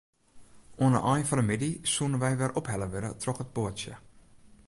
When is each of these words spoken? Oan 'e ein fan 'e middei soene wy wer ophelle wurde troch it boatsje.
Oan 0.81 0.93
'e 0.97 1.01
ein 1.11 1.25
fan 1.27 1.41
'e 1.41 1.45
middei 1.49 1.73
soene 1.93 2.17
wy 2.21 2.33
wer 2.39 2.55
ophelle 2.59 2.87
wurde 2.93 3.11
troch 3.21 3.41
it 3.43 3.53
boatsje. 3.55 3.93